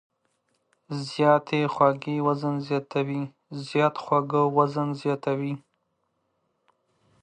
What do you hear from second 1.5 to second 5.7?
خوږې وزن زیاتوي.